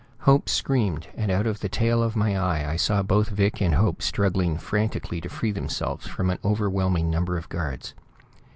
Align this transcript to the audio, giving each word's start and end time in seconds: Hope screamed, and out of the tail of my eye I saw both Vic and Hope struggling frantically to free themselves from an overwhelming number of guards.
Hope 0.21 0.49
screamed, 0.49 1.05
and 1.13 1.29
out 1.29 1.45
of 1.45 1.59
the 1.59 1.69
tail 1.69 2.01
of 2.01 2.15
my 2.15 2.35
eye 2.35 2.67
I 2.67 2.75
saw 2.75 3.03
both 3.03 3.29
Vic 3.29 3.61
and 3.61 3.75
Hope 3.75 4.01
struggling 4.01 4.57
frantically 4.57 5.21
to 5.21 5.29
free 5.29 5.51
themselves 5.51 6.07
from 6.07 6.31
an 6.31 6.39
overwhelming 6.43 7.11
number 7.11 7.37
of 7.37 7.47
guards. 7.49 7.93